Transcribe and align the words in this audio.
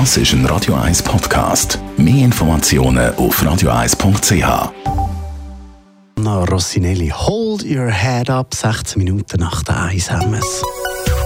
Das 0.00 0.16
ist 0.16 0.32
ein 0.32 0.44
Radio 0.46 0.74
1 0.74 1.04
Podcast. 1.04 1.78
Mehr 1.96 2.24
Informationen 2.24 3.14
auf 3.14 3.40
radio1.ch. 3.40 4.72
Anna 6.16 6.44
Rossinelli, 6.46 7.10
Hold 7.10 7.62
Your 7.62 7.92
Head 7.92 8.28
Up, 8.28 8.52
16 8.52 8.98
Minuten 8.98 9.38
nach 9.38 9.62
der 9.62 9.82
1 9.82 10.10
haben 10.10 10.36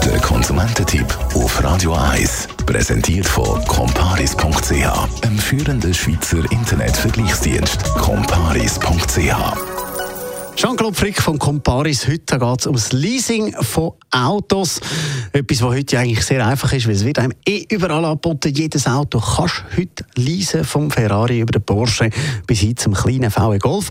Der 0.04 0.20
Konsumententipp 0.20 1.06
auf 1.34 1.64
Radio 1.64 1.94
1. 1.94 2.46
Präsentiert 2.66 3.24
von 3.24 3.64
comparis.ch, 3.64 5.24
einem 5.24 5.38
führenden 5.38 5.94
Schweizer 5.94 6.44
Internetvergleichsdienst. 6.52 7.84
comparis.ch 7.94 9.77
Jean-Claude 10.58 10.96
Frick 10.96 11.22
von 11.22 11.38
Comparis. 11.38 12.08
Heute 12.08 12.36
geht 12.36 12.60
es 12.60 12.66
um 12.66 12.72
das 12.72 12.90
Leasing 12.90 13.52
von 13.62 13.92
Autos. 14.10 14.80
Etwas, 15.32 15.62
was 15.62 15.68
heute 15.70 16.00
eigentlich 16.00 16.26
sehr 16.26 16.44
einfach 16.44 16.72
ist, 16.72 16.88
weil 16.88 16.96
es 16.96 17.04
wird 17.04 17.20
einem 17.20 17.32
eh 17.46 17.64
überall 17.70 18.04
angeboten. 18.04 18.52
Jedes 18.52 18.88
Auto 18.88 19.20
kannst 19.20 19.62
du 19.70 19.76
heute 19.80 20.04
leasen, 20.16 20.64
vom 20.64 20.90
Ferrari 20.90 21.38
über 21.38 21.52
den 21.52 21.62
Porsche 21.62 22.10
bis 22.44 22.58
hin 22.58 22.76
zum 22.76 22.92
kleinen 22.94 23.30
VW 23.30 23.58
Golf. 23.58 23.90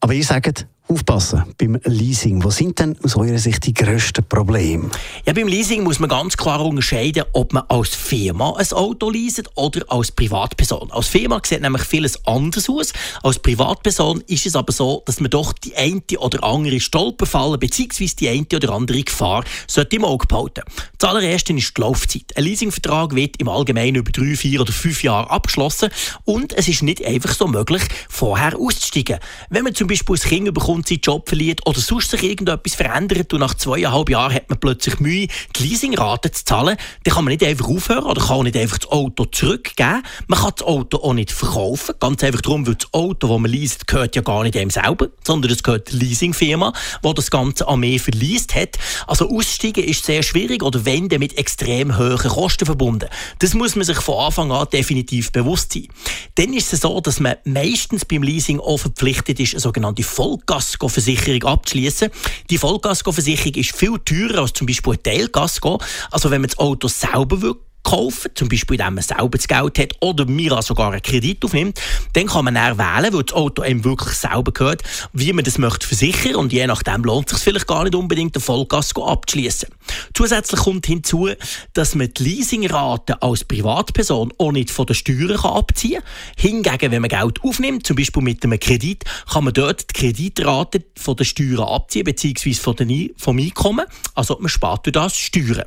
Aber 0.00 0.12
ihr 0.12 0.22
sagt, 0.22 0.66
aufpassen 0.88 1.42
beim 1.58 1.80
Leasing. 1.84 2.44
Was 2.44 2.56
sind 2.56 2.78
denn 2.78 2.96
aus 3.02 3.16
eurer 3.16 3.38
Sicht 3.38 3.66
die 3.66 3.74
grössten 3.74 4.24
Probleme? 4.24 4.88
Ja, 5.24 5.32
beim 5.32 5.48
Leasing 5.48 5.82
muss 5.82 5.98
man 5.98 6.08
ganz 6.08 6.36
klar 6.36 6.64
unterscheiden, 6.64 7.24
ob 7.32 7.52
man 7.52 7.64
als 7.68 7.94
Firma 7.94 8.54
ein 8.56 8.72
Auto 8.72 9.10
leaset 9.10 9.48
oder 9.56 9.84
als 9.88 10.12
Privatperson. 10.12 10.90
Als 10.92 11.08
Firma 11.08 11.40
sieht 11.44 11.62
nämlich 11.62 11.82
vieles 11.82 12.24
anders 12.26 12.68
aus. 12.68 12.92
Als 13.22 13.38
Privatperson 13.38 14.22
ist 14.28 14.46
es 14.46 14.54
aber 14.54 14.72
so, 14.72 15.02
dass 15.06 15.20
man 15.20 15.30
doch 15.30 15.52
die 15.52 15.74
eine 15.76 16.02
oder 16.18 16.44
andere 16.44 16.78
Stolperfalle 16.78 17.58
bzw. 17.58 18.10
die 18.18 18.28
eine 18.28 18.46
oder 18.54 18.70
andere 18.70 19.02
Gefahr 19.02 19.44
sollte 19.66 19.96
im 19.96 20.04
Auge 20.04 20.26
behalten. 20.26 20.62
Das 20.98 21.10
allererste 21.10 21.52
ist 21.52 21.76
die 21.76 21.80
Laufzeit. 21.80 22.36
Ein 22.36 22.44
Leasingvertrag 22.44 23.14
wird 23.14 23.40
im 23.40 23.48
Allgemeinen 23.48 23.96
über 23.96 24.12
drei, 24.12 24.36
vier 24.36 24.60
oder 24.60 24.72
fünf 24.72 25.02
Jahre 25.02 25.30
abgeschlossen 25.30 25.90
und 26.24 26.52
es 26.52 26.68
ist 26.68 26.82
nicht 26.82 27.04
einfach 27.04 27.34
so 27.34 27.48
möglich, 27.48 27.82
vorher 28.08 28.56
auszusteigen. 28.56 29.18
Wenn 29.50 29.64
man 29.64 29.74
zum 29.74 29.88
Beispiel 29.88 30.16
ein 30.16 30.20
Kind 30.20 30.54
bekommt, 30.54 30.75
und 30.76 30.86
seinen 30.86 31.00
Job 31.00 31.28
verliert 31.28 31.66
oder 31.66 31.80
sonst 31.80 32.10
sich 32.10 32.22
irgendetwas 32.22 32.74
verändert 32.74 33.32
und 33.32 33.40
nach 33.40 33.54
zweieinhalb 33.54 34.08
Jahren 34.10 34.34
hat 34.34 34.48
man 34.48 34.60
plötzlich 34.60 35.00
Mühe, 35.00 35.26
die 35.56 35.62
Leasingrate 35.62 36.30
zu 36.30 36.44
zahlen, 36.44 36.76
dann 37.04 37.14
kann 37.14 37.24
man 37.24 37.32
nicht 37.32 37.42
einfach 37.42 37.66
aufhören 37.66 38.04
oder 38.04 38.22
kann 38.22 38.44
nicht 38.44 38.56
einfach 38.56 38.78
das 38.78 38.90
Auto 38.90 39.24
zurückgeben. 39.24 40.02
Man 40.28 40.40
kann 40.40 40.52
das 40.56 40.66
Auto 40.66 40.98
auch 40.98 41.14
nicht 41.14 41.32
verkaufen, 41.32 41.94
ganz 41.98 42.22
einfach 42.22 42.42
darum, 42.42 42.66
weil 42.66 42.74
das 42.74 42.92
Auto, 42.92 43.28
das 43.28 43.40
man 43.40 43.50
least, 43.50 43.86
gehört 43.86 44.14
ja 44.14 44.22
gar 44.22 44.42
nicht 44.42 44.56
einem 44.56 44.70
selber, 44.70 45.08
sondern 45.24 45.50
es 45.50 45.62
gehört 45.62 45.90
der 45.90 45.98
Leasingfirma, 45.98 46.72
die 47.04 47.14
das 47.14 47.30
Ganze 47.30 47.66
an 47.66 47.80
mehr 47.80 47.98
verliest 47.98 48.54
hat. 48.54 48.76
Also 49.06 49.28
aussteigen 49.30 49.84
ist 49.84 50.04
sehr 50.04 50.22
schwierig 50.22 50.62
oder 50.62 50.84
wenn, 50.84 51.06
mit 51.06 51.38
extrem 51.38 51.96
hohen 51.96 52.18
Kosten 52.18 52.66
verbunden. 52.66 53.08
Das 53.38 53.54
muss 53.54 53.76
man 53.76 53.84
sich 53.84 53.98
von 53.98 54.26
Anfang 54.26 54.52
an 54.52 54.66
definitiv 54.72 55.32
bewusst 55.32 55.72
sein. 55.72 55.88
Dann 56.34 56.52
ist 56.52 56.72
es 56.72 56.80
so, 56.80 57.00
dass 57.00 57.20
man 57.20 57.36
meistens 57.44 58.04
beim 58.04 58.22
Leasing 58.22 58.60
auch 58.60 58.78
verpflichtet 58.78 59.40
ist, 59.40 59.54
eine 59.54 59.60
sogenannte 59.60 60.02
Vollgas 60.02 60.65
Vollkaskoversicherung 60.66 61.44
abzuschließen. 61.44 62.10
Die 62.50 62.58
Vollkaskoversicherung 62.58 63.54
ist 63.54 63.76
viel 63.76 63.98
teurer 64.04 64.42
als 64.42 64.52
zum 64.52 64.66
Beispiel 64.66 64.94
ein 64.94 65.02
Teilkasko. 65.02 65.80
Also 66.10 66.30
wenn 66.30 66.40
man 66.40 66.48
das 66.48 66.58
Auto 66.58 66.88
selber 66.88 67.56
kaufen, 67.86 68.30
zum 68.34 68.48
Beispiel 68.48 68.80
indem 68.80 68.94
man 68.94 69.04
selber 69.04 69.38
das 69.38 69.46
Geld 69.46 69.78
hat 69.78 69.92
oder 70.00 70.26
Mira 70.26 70.60
sogar 70.60 70.90
einen 70.92 71.02
Kredit 71.02 71.44
aufnimmt, 71.44 71.80
dann 72.14 72.26
kann 72.26 72.44
man 72.44 72.54
dann 72.54 72.78
wählen, 72.78 73.12
weil 73.14 73.22
das 73.22 73.34
Auto 73.34 73.62
einem 73.62 73.84
wirklich 73.84 74.14
selber 74.14 74.52
gehört, 74.52 74.82
wie 75.12 75.32
man 75.32 75.44
das 75.44 75.58
möchte 75.58 75.86
versichern 75.86 76.34
und 76.34 76.52
je 76.52 76.66
nachdem 76.66 77.04
lohnt 77.04 77.30
es 77.30 77.38
sich 77.38 77.44
vielleicht 77.44 77.68
gar 77.68 77.84
nicht 77.84 77.94
unbedingt, 77.94 78.34
den 78.34 78.42
Vollkasko 78.42 79.06
abzuschließen. 79.06 79.68
Zusätzlich 80.14 80.60
kommt 80.60 80.86
hinzu, 80.86 81.28
dass 81.74 81.94
man 81.94 82.12
die 82.12 82.24
Leasingrate 82.24 83.22
als 83.22 83.44
Privatperson 83.44 84.32
auch 84.38 84.52
nicht 84.52 84.70
von 84.70 84.86
den 84.86 84.94
Steuern 84.94 85.36
abziehen 85.36 86.02
kann. 86.02 86.10
Hingegen, 86.36 86.90
wenn 86.90 87.02
man 87.02 87.08
Geld 87.08 87.42
aufnimmt, 87.42 87.86
zum 87.86 87.96
Beispiel 87.96 88.22
mit 88.22 88.44
einem 88.44 88.58
Kredit, 88.58 89.04
kann 89.32 89.44
man 89.44 89.54
dort 89.54 89.86
die 89.90 90.00
Kreditrate 90.00 90.82
von 90.96 91.16
den 91.16 91.24
Steuern 91.24 91.68
abziehen, 91.68 92.04
beziehungsweise 92.04 93.10
vom 93.16 93.38
Einkommen. 93.38 93.86
Also 94.14 94.36
man 94.40 94.48
spart 94.48 94.86
durch 94.86 94.92
das 94.92 95.16
Steuern. 95.16 95.66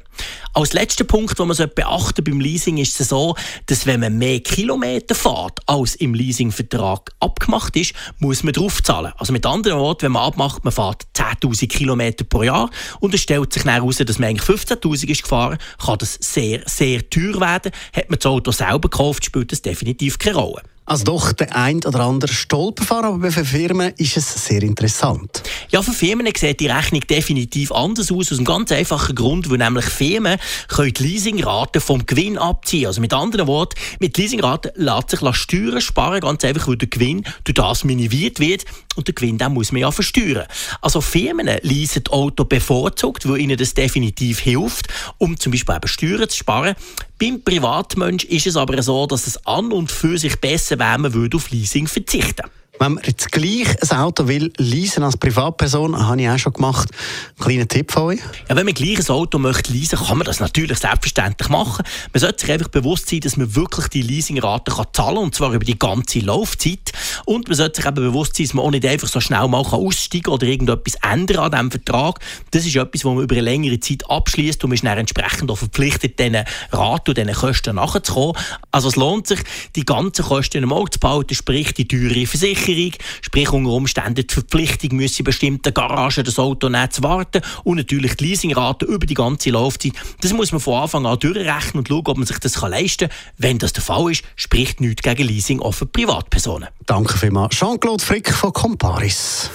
Als 0.54 0.74
letzter 0.74 1.06
Punkt, 1.06 1.40
den 1.40 1.48
man 1.48 1.58
beachten 1.76 2.09
beachten 2.10 2.24
beim 2.24 2.40
Leasing 2.40 2.78
ist 2.78 3.00
es 3.00 3.10
so, 3.10 3.36
dass 3.68 3.86
wenn 3.86 4.00
man 4.00 4.18
mehr 4.18 4.40
Kilometer 4.40 5.16
fährt, 5.16 5.60
als 5.66 5.96
im 5.96 6.14
Leasingvertrag 6.14 7.12
abgemacht 7.20 7.76
ist, 7.76 7.94
muss 8.20 8.44
man 8.44 8.54
drauf 8.54 8.82
zahlen. 8.84 9.14
Also 9.18 9.34
mit 9.34 9.46
anderen 9.46 9.80
Worten, 9.80 10.04
wenn 10.04 10.14
man 10.14 10.24
abmacht, 10.24 10.64
man 10.64 10.74
fährt 10.74 11.06
10.000 11.16 11.68
Kilometer 11.68 12.24
pro 12.26 12.44
Jahr 12.44 12.70
und 13.00 13.14
es 13.14 13.22
stellt 13.22 13.54
sich 13.54 13.66
heraus, 13.66 13.98
dass 13.98 14.20
man 14.20 14.30
eigentlich 14.30 14.48
15.000 14.48 15.10
ist 15.10 15.24
gefahren, 15.24 15.58
kann 15.84 15.98
das 15.98 16.18
sehr, 16.20 16.62
sehr 16.66 17.08
teuer 17.10 17.40
werden. 17.40 17.72
Hat 17.94 18.10
man 18.10 18.20
das 18.20 18.26
Auto 18.26 18.52
selber 18.52 18.90
gekauft, 18.90 19.26
spielt 19.26 19.52
das 19.52 19.62
definitiv 19.62 20.18
keine 20.18 20.36
Rolle. 20.36 20.62
Also 20.90 21.04
doch 21.04 21.34
der 21.34 21.56
ein 21.56 21.86
oder 21.86 22.00
andere 22.00 22.34
Stolperfahrer, 22.34 23.14
aber 23.14 23.32
für 23.32 23.46
Firmen 23.46 23.94
ist 23.98 24.18
es 24.18 24.48
sehr 24.48 24.64
interessant. 24.64 25.44
Ja, 25.70 25.84
für 25.84 25.92
Firmen 25.92 26.28
sieht 26.36 26.60
die 26.60 26.66
Rechnung 26.66 27.02
definitiv 27.02 27.72
anders 27.72 28.12
aus, 28.12 28.32
aus 28.32 28.40
einem 28.40 28.46
ganz 28.46 28.72
einfachen 28.72 29.14
Grund, 29.14 29.52
weil 29.52 29.60
nämlich 29.60 29.86
Firmen 29.86 30.40
können 30.68 30.92
die 30.92 31.04
Leasingrate 31.04 31.80
vom 31.80 32.08
Gewinn 32.08 32.40
abziehen. 32.40 32.88
Also 32.88 33.02
mit 33.02 33.14
anderen 33.14 33.46
Worten, 33.46 33.80
mit 34.00 34.18
Leasingraten 34.18 34.72
lässt 34.74 35.12
sich 35.12 35.36
Steuern 35.36 35.80
sparen, 35.80 36.22
ganz 36.22 36.44
einfach, 36.44 36.68
weil 36.68 36.78
der 36.78 36.88
Gewinn 36.88 37.24
durch 37.44 37.54
das 37.54 37.84
minimiert 37.84 38.40
wird 38.40 38.66
und 38.96 39.08
der 39.08 39.14
Gewinn 39.14 39.38
den 39.38 39.54
muss 39.54 39.72
man 39.72 39.82
ja 39.82 39.92
versteuern. 39.92 40.48
Also 40.82 41.02
Firmen 41.02 41.52
leasen 41.62 42.08
Auto 42.08 42.46
bevorzugt, 42.46 43.30
weil 43.30 43.42
ihnen 43.42 43.58
das 43.58 43.76
definitiv 43.76 44.40
hilft, 44.40 44.88
um 45.20 45.40
zum 45.40 45.52
Beispiel 45.52 45.76
eben 45.76 45.88
Steuern 45.88 46.30
zu 46.30 46.38
sparen. 46.38 46.76
Beim 47.20 47.42
Privatmensch 47.42 48.24
ist 48.24 48.48
es 48.48 48.56
aber 48.56 48.82
so, 48.82 49.06
dass 49.06 49.28
es 49.28 49.46
an 49.46 49.74
und 49.74 49.92
für 49.92 50.18
sich 50.18 50.40
besser 50.40 50.80
wäre, 50.80 50.98
man 50.98 51.14
würde 51.14 51.36
auf 51.36 51.52
Leasing 51.52 51.86
verzichten. 51.86 52.50
Wenn 52.82 52.94
man 52.94 53.04
jetzt 53.04 53.30
gleich 53.34 53.68
ein 53.82 53.98
Auto 53.98 54.30
will 54.30 54.54
leasen 54.56 55.04
als 55.04 55.18
Privatperson, 55.18 56.08
habe 56.08 56.22
ich 56.22 56.30
auch 56.30 56.40
schon 56.40 56.54
gemacht. 56.54 56.90
Ein 57.38 57.44
kleiner 57.44 57.68
Tipp 57.68 57.92
von 57.92 58.04
euch. 58.04 58.22
Ja, 58.48 58.56
wenn 58.56 58.66
man 58.66 58.74
gleich 58.74 59.00
ein 59.00 59.08
Auto 59.10 59.38
möchte 59.38 59.74
leasen, 59.74 60.00
kann 60.00 60.18
man 60.18 60.24
das 60.24 60.40
natürlich 60.40 60.78
selbstverständlich 60.78 61.50
machen. 61.50 61.84
Man 62.14 62.22
sollte 62.22 62.40
sich 62.40 62.50
einfach 62.54 62.70
bewusst 62.70 63.10
sein, 63.10 63.20
dass 63.20 63.36
man 63.36 63.54
wirklich 63.54 63.90
die 63.90 64.02
Leasingrate 64.02 64.72
kann 64.72 64.86
zahlen 64.94 65.16
kann, 65.16 65.24
und 65.26 65.36
zwar 65.36 65.52
über 65.52 65.66
die 65.66 65.78
ganze 65.78 66.20
Laufzeit. 66.20 66.94
Und 67.26 67.50
man 67.50 67.58
sollte 67.58 67.82
sich 67.82 67.86
eben 67.86 67.96
bewusst 67.96 68.38
sein, 68.38 68.46
dass 68.46 68.54
man 68.54 68.64
auch 68.64 68.72
nicht 68.72 68.86
einfach 68.86 69.10
so 69.10 69.20
schnell 69.20 69.46
mal 69.50 69.58
aussteigen 69.58 70.24
kann 70.24 70.36
oder 70.36 70.48
irgendetwas 70.48 70.96
ändern 71.04 71.40
an 71.40 71.52
diesem 71.52 71.72
Vertrag. 71.72 72.20
Das 72.52 72.66
ist 72.66 72.78
etwas, 72.78 73.04
was 73.04 73.14
man 73.14 73.24
über 73.24 73.36
eine 73.36 73.44
längere 73.44 73.82
Zeit 73.82 74.10
abschließt 74.10 74.64
und 74.64 74.70
man 74.70 74.76
ist 74.76 74.86
dann 74.86 74.98
entsprechend 74.98 75.52
auch 75.52 75.58
verpflichtet, 75.58 76.18
diesen 76.18 76.46
Rat 76.72 77.10
und 77.10 77.18
diesen 77.18 77.34
Kosten 77.34 77.76
nachzukommen. 77.76 78.38
Also 78.72 78.88
es 78.88 78.96
lohnt 78.96 79.28
sich, 79.28 79.40
die 79.76 79.84
ganzen 79.84 80.24
Kosten 80.24 80.64
im 80.64 80.72
Auge 80.72 80.92
zu 80.92 81.00
behalten, 81.00 81.36
sprich 81.36 81.74
die 81.74 81.86
teure 81.86 82.26
Versicherung, 82.26 82.69
Versicherung, 82.70 82.94
sprich 83.22 83.52
unter 83.52 83.72
Umständen 83.72 84.28
die 84.28 84.34
Verpflichtung, 84.34 84.98
müssen 84.98 85.24
bestimmte 85.24 85.72
Garagen 85.72 86.24
das 86.24 86.40
Auto 86.40 86.70
nicht 86.70 86.94
zu 86.94 87.04
warten 87.04 87.42
und 87.64 87.78
natürlich 87.78 88.16
die 88.16 88.26
Leasingrate 88.26 88.86
über 88.86 89.06
die 89.06 89.14
ganze 89.14 89.52
Laufzeit. 89.52 89.94
Das 90.22 90.34
muss 90.34 90.52
man 90.52 90.62
von 90.62 90.82
Anfang 90.82 91.06
an 91.06 91.20
durchrechnen 91.20 91.80
und 91.80 91.88
schauen, 91.88 92.04
ob 92.06 92.18
man 92.18 92.28
sich 92.28 92.40
das 92.40 92.60
leisten 92.62 93.10
kann. 93.10 93.18
Wenn 93.38 93.58
das 93.58 93.74
der 93.74 93.84
Fall 93.84 94.12
ist, 94.12 94.24
spricht 94.36 94.82
nichts 94.82 95.02
gegen 95.02 95.28
Leasing 95.28 95.62
auch 95.62 95.74
für 95.74 95.86
Privatpersonen. 95.86 96.70
Danke 96.86 97.18
vielmals. 97.18 97.56
Jean-Claude 97.56 98.04
Frick 98.04 98.34
von 98.34 98.54
Comparis. 98.54 99.50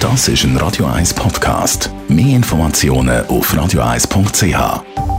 Das 0.00 0.28
ist 0.28 0.44
ein 0.44 0.56
Radio 0.58 0.84
1 0.86 1.14
Podcast. 1.14 1.90
Mehr 2.08 2.36
Informationen 2.36 3.26
auf 3.26 3.54
radio1.ch. 3.54 5.13